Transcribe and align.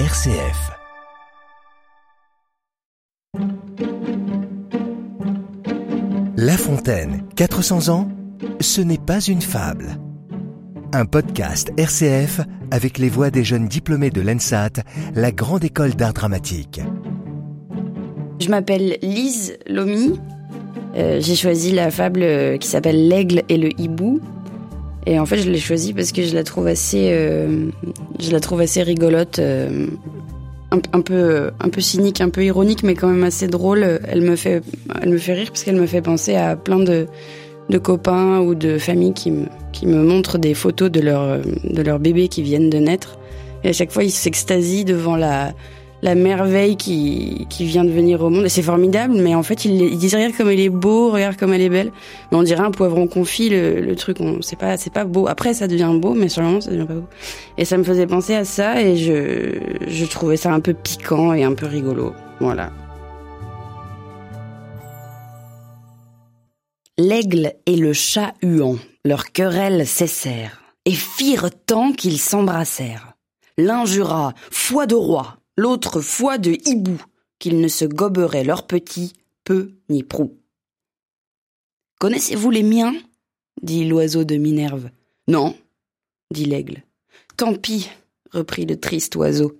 RCF. 0.00 0.72
La 6.36 6.56
Fontaine, 6.56 7.22
400 7.36 7.88
ans, 7.90 8.08
ce 8.60 8.80
n'est 8.80 8.98
pas 8.98 9.20
une 9.20 9.40
fable. 9.40 9.96
Un 10.92 11.04
podcast 11.06 11.70
RCF 11.76 12.40
avec 12.72 12.98
les 12.98 13.08
voix 13.08 13.30
des 13.30 13.44
jeunes 13.44 13.68
diplômés 13.68 14.10
de 14.10 14.20
l'ENSAT, 14.20 14.82
la 15.14 15.30
grande 15.30 15.62
école 15.62 15.94
d'art 15.94 16.12
dramatique. 16.12 16.80
Je 18.40 18.48
m'appelle 18.48 18.98
Lise 19.00 19.56
Lomi. 19.68 20.18
Euh, 20.96 21.20
J'ai 21.20 21.36
choisi 21.36 21.70
la 21.70 21.92
fable 21.92 22.24
euh, 22.24 22.58
qui 22.58 22.66
s'appelle 22.66 23.06
L'aigle 23.06 23.44
et 23.48 23.58
le 23.58 23.70
hibou. 23.80 24.20
Et 25.06 25.18
en 25.18 25.26
fait, 25.26 25.38
je 25.38 25.50
l'ai 25.50 25.58
choisie 25.58 25.92
parce 25.92 26.12
que 26.12 26.22
je 26.22 26.34
la 26.34 26.44
trouve 26.44 26.66
assez, 26.66 27.10
euh, 27.12 27.66
je 28.18 28.30
la 28.30 28.40
trouve 28.40 28.60
assez 28.60 28.82
rigolote, 28.82 29.38
euh, 29.38 29.86
un, 30.70 31.00
peu, 31.00 31.50
un 31.60 31.68
peu 31.68 31.80
cynique, 31.80 32.20
un 32.20 32.30
peu 32.30 32.44
ironique, 32.44 32.82
mais 32.82 32.94
quand 32.94 33.08
même 33.08 33.24
assez 33.24 33.46
drôle. 33.46 34.00
Elle 34.08 34.22
me 34.22 34.36
fait, 34.36 34.62
elle 35.02 35.10
me 35.10 35.18
fait 35.18 35.34
rire 35.34 35.48
parce 35.48 35.62
qu'elle 35.62 35.76
me 35.76 35.86
fait 35.86 36.02
penser 36.02 36.34
à 36.36 36.56
plein 36.56 36.78
de, 36.78 37.06
de 37.68 37.78
copains 37.78 38.40
ou 38.40 38.54
de 38.54 38.78
familles 38.78 39.12
qui 39.12 39.30
me, 39.30 39.46
qui 39.72 39.86
me 39.86 40.02
montrent 40.02 40.38
des 40.38 40.54
photos 40.54 40.90
de 40.90 41.00
leur, 41.00 41.40
de 41.40 41.82
leurs 41.82 41.98
bébés 41.98 42.28
qui 42.28 42.42
viennent 42.42 42.70
de 42.70 42.78
naître. 42.78 43.18
Et 43.62 43.68
à 43.68 43.72
chaque 43.72 43.92
fois, 43.92 44.04
ils 44.04 44.10
s'extasient 44.10 44.84
devant 44.84 45.16
la, 45.16 45.52
la 46.04 46.14
merveille 46.14 46.76
qui, 46.76 47.46
qui 47.48 47.64
vient 47.64 47.82
de 47.82 47.90
venir 47.90 48.22
au 48.22 48.28
monde. 48.28 48.44
Et 48.44 48.50
c'est 48.50 48.62
formidable, 48.62 49.14
mais 49.14 49.34
en 49.34 49.42
fait, 49.42 49.64
ils, 49.64 49.80
ils 49.80 49.96
disent 49.96 50.14
regarde 50.14 50.36
comme 50.36 50.50
elle 50.50 50.60
est 50.60 50.68
beau, 50.68 51.10
regarde 51.10 51.36
comme 51.36 51.54
elle 51.54 51.62
est 51.62 51.70
belle. 51.70 51.92
Mais 52.30 52.36
on 52.36 52.42
dirait 52.42 52.62
un 52.62 52.70
poivron 52.70 53.06
confit, 53.06 53.48
le, 53.48 53.80
le 53.80 53.96
truc, 53.96 54.18
on, 54.20 54.42
c'est 54.42 54.58
pas, 54.58 54.76
c'est 54.76 54.92
pas 54.92 55.06
beau. 55.06 55.26
Après, 55.28 55.54
ça 55.54 55.66
devient 55.66 55.90
beau, 55.94 56.12
mais 56.12 56.28
sur 56.28 56.42
le 56.42 56.48
moment, 56.48 56.60
ça 56.60 56.70
devient 56.70 56.84
pas 56.84 56.94
beau. 56.94 57.08
Et 57.56 57.64
ça 57.64 57.78
me 57.78 57.84
faisait 57.84 58.06
penser 58.06 58.34
à 58.34 58.44
ça, 58.44 58.82
et 58.82 58.98
je, 58.98 59.58
je 59.88 60.04
trouvais 60.04 60.36
ça 60.36 60.52
un 60.52 60.60
peu 60.60 60.74
piquant 60.74 61.32
et 61.32 61.42
un 61.42 61.54
peu 61.54 61.64
rigolo. 61.64 62.12
Voilà. 62.38 62.70
L'aigle 66.98 67.54
et 67.64 67.76
le 67.76 67.94
chat 67.94 68.34
huant, 68.42 68.76
leur 69.06 69.32
querelle 69.32 69.86
cessèrent, 69.86 70.60
et 70.84 70.92
firent 70.92 71.48
tant 71.64 71.92
qu'ils 71.92 72.20
s'embrassèrent. 72.20 73.14
L'un 73.56 73.86
jura, 73.86 74.34
foi 74.50 74.86
de 74.86 74.94
roi, 74.94 75.38
l'autre 75.56 76.00
foi 76.00 76.38
de 76.38 76.56
hibou, 76.66 77.00
qu'ils 77.38 77.60
ne 77.60 77.68
se 77.68 77.84
goberaient 77.84 78.44
leurs 78.44 78.66
petits, 78.66 79.12
peu 79.44 79.72
ni 79.88 80.02
prou. 80.02 80.38
Connaissez-vous 82.00 82.50
les 82.50 82.62
miens? 82.62 82.94
dit 83.62 83.84
l'oiseau 83.84 84.24
de 84.24 84.36
Minerve. 84.36 84.90
Non, 85.28 85.56
dit 86.30 86.44
l'aigle. 86.44 86.82
Tant 87.36 87.54
pis, 87.54 87.88
reprit 88.30 88.66
le 88.66 88.78
triste 88.78 89.16
oiseau. 89.16 89.58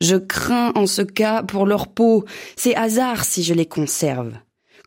Je 0.00 0.16
crains 0.16 0.72
en 0.74 0.86
ce 0.86 1.02
cas 1.02 1.42
pour 1.42 1.64
leur 1.64 1.88
peau, 1.88 2.24
c'est 2.56 2.74
hasard 2.74 3.24
si 3.24 3.42
je 3.42 3.54
les 3.54 3.66
conserve. 3.66 4.34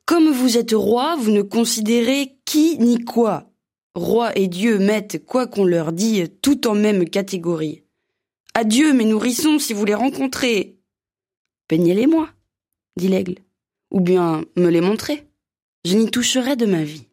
Comme 0.06 0.30
vous 0.30 0.58
êtes 0.58 0.74
roi, 0.74 1.16
vous 1.16 1.32
ne 1.32 1.42
considérez 1.42 2.38
qui 2.46 2.78
ni 2.78 3.04
quoi. 3.04 3.50
Roi 3.96 4.38
et 4.38 4.48
Dieu 4.48 4.78
mettent, 4.78 5.26
quoi 5.26 5.48
qu'on 5.48 5.66
leur 5.66 5.92
dit, 5.92 6.24
tout 6.42 6.68
en 6.68 6.76
même 6.76 7.10
catégorie. 7.10 7.84
Adieu, 8.54 8.94
mes 8.94 9.06
nourrissons, 9.06 9.60
si 9.60 9.74
vous 9.74 9.86
les 9.86 9.96
rencontrez. 9.96 10.78
Peignez-les-moi, 11.68 12.30
dit 12.98 13.08
l'aigle, 13.08 13.36
ou 13.92 14.02
bien 14.02 14.44
me 14.56 14.70
les 14.70 14.82
montrez. 14.82 15.28
Je 15.86 15.96
n'y 15.96 16.10
toucherai 16.10 16.56
de 16.56 16.66
ma 16.66 16.84
vie. 16.84 17.08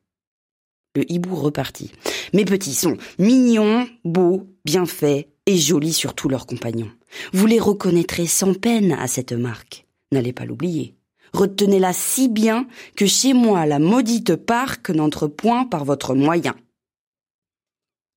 Le 0.96 1.10
hibou 1.10 1.34
repartit. 1.36 1.92
Mes 2.32 2.44
petits 2.44 2.74
sont 2.74 2.96
mignons, 3.18 3.86
beaux, 4.04 4.46
bien 4.64 4.86
faits 4.86 5.28
et 5.44 5.56
jolis 5.56 5.92
sur 5.92 6.14
tous 6.14 6.28
leurs 6.28 6.46
compagnons. 6.46 6.90
Vous 7.32 7.46
les 7.46 7.60
reconnaîtrez 7.60 8.26
sans 8.26 8.54
peine 8.54 8.92
à 8.92 9.06
cette 9.06 9.32
marque. 9.32 9.86
N'allez 10.12 10.32
pas 10.32 10.46
l'oublier. 10.46 10.94
Retenez-la 11.32 11.92
si 11.92 12.28
bien 12.28 12.66
que 12.96 13.06
chez 13.06 13.34
moi 13.34 13.66
la 13.66 13.78
maudite 13.78 14.36
parque 14.36 14.90
n'entre 14.90 15.26
point 15.26 15.64
par 15.64 15.84
votre 15.84 16.14
moyen. 16.14 16.56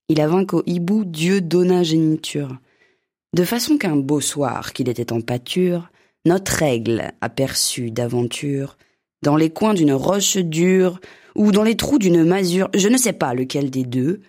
Il 0.07 0.21
avint 0.21 0.45
qu'au 0.45 0.63
hibou 0.65 1.05
Dieu 1.05 1.41
donna 1.41 1.83
géniture. 1.83 2.57
De 3.33 3.43
façon 3.43 3.77
qu'un 3.77 3.95
beau 3.95 4.21
soir 4.21 4.73
qu'il 4.73 4.89
était 4.89 5.13
en 5.13 5.21
pâture, 5.21 5.91
notre 6.25 6.63
aigle 6.63 7.11
aperçut 7.21 7.91
d'aventure, 7.91 8.77
dans 9.21 9.35
les 9.35 9.51
coins 9.51 9.73
d'une 9.73 9.93
roche 9.93 10.37
dure, 10.37 10.99
ou 11.35 11.51
dans 11.51 11.63
les 11.63 11.77
trous 11.77 11.99
d'une 11.99 12.23
masure, 12.23 12.69
je 12.73 12.87
ne 12.87 12.97
sais 12.97 13.13
pas 13.13 13.33
lequel 13.33 13.69
des 13.69 13.83
deux, 13.83 14.21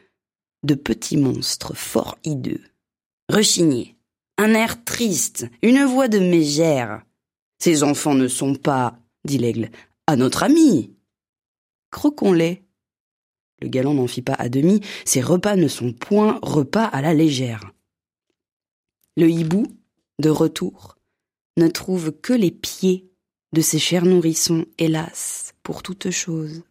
de 0.65 0.75
petits 0.75 1.17
monstres 1.17 1.75
fort 1.75 2.19
hideux. 2.25 2.61
Rechignés, 3.29 3.97
un 4.37 4.55
air 4.55 4.85
triste, 4.85 5.47
une 5.63 5.85
voix 5.85 6.09
de 6.09 6.19
mégère. 6.19 7.03
Ces 7.59 7.83
enfants 7.83 8.15
ne 8.15 8.29
sont 8.29 8.55
pas, 8.55 8.99
dit 9.25 9.39
l'aigle, 9.39 9.71
à 10.07 10.17
notre 10.17 10.43
ami. 10.43 10.95
Croquons-les. 11.91 12.63
Le 13.63 13.69
galant 13.69 13.95
n'en 13.95 14.07
fit 14.07 14.23
pas 14.23 14.35
à 14.35 14.49
demi, 14.49 14.81
ces 15.05 15.21
repas 15.21 15.57
ne 15.57 15.69
sont 15.69 15.93
point 15.93 16.39
repas 16.43 16.85
à 16.85 17.03
la 17.03 17.13
légère. 17.13 17.73
Le 19.17 19.29
hibou, 19.29 19.67
de 20.21 20.31
retour, 20.31 20.97
ne 21.57 21.69
trouve 21.69 22.13
que 22.13 22.33
les 22.33 22.51
pieds 22.51 23.11
de 23.53 23.61
ses 23.61 23.79
chers 23.79 24.05
nourrissons, 24.05 24.67
hélas, 24.79 25.55
pour 25.63 25.83
toute 25.83 26.11
chose. 26.11 26.63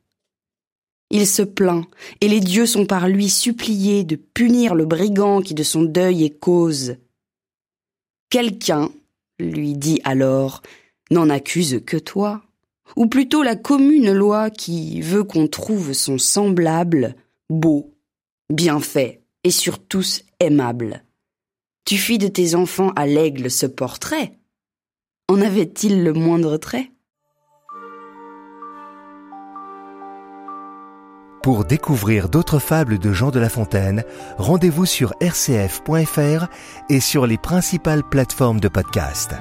Il 1.11 1.27
se 1.27 1.41
plaint, 1.41 1.87
et 2.21 2.27
les 2.27 2.39
dieux 2.39 2.65
sont 2.65 2.85
par 2.85 3.09
lui 3.09 3.29
suppliés 3.29 4.03
de 4.03 4.15
punir 4.15 4.75
le 4.75 4.85
brigand 4.85 5.41
qui 5.41 5.53
de 5.53 5.63
son 5.63 5.83
deuil 5.83 6.23
est 6.23 6.39
cause. 6.39 6.97
Quelqu'un, 8.29 8.91
lui 9.39 9.73
dit 9.73 9.99
alors, 10.03 10.61
n'en 11.11 11.29
accuse 11.29 11.81
que 11.85 11.97
toi, 11.97 12.43
ou 12.95 13.07
plutôt 13.07 13.43
la 13.43 13.55
commune 13.55 14.13
loi 14.13 14.49
qui 14.49 15.01
veut 15.01 15.23
qu'on 15.23 15.47
trouve 15.47 15.93
son 15.93 16.17
semblable 16.17 17.15
beau, 17.49 17.93
bien 18.49 18.79
fait, 18.79 19.23
et 19.43 19.51
sur 19.51 19.79
tous 19.79 20.23
aimable. 20.39 21.03
Tu 21.89 21.97
fis 21.97 22.19
de 22.19 22.27
tes 22.27 22.53
enfants 22.53 22.91
à 22.95 23.07
l'aigle 23.07 23.49
ce 23.49 23.65
portrait. 23.65 24.37
En 25.27 25.41
avait-il 25.41 26.03
le 26.03 26.13
moindre 26.13 26.57
trait? 26.57 26.91
Pour 31.41 31.65
découvrir 31.65 32.29
d'autres 32.29 32.59
fables 32.59 32.99
de 32.99 33.11
Jean 33.11 33.31
de 33.31 33.39
La 33.39 33.49
Fontaine, 33.49 34.03
rendez-vous 34.37 34.85
sur 34.85 35.15
rcf.fr 35.19 36.45
et 36.91 36.99
sur 36.99 37.25
les 37.25 37.39
principales 37.39 38.07
plateformes 38.07 38.59
de 38.59 38.67
podcast. 38.67 39.33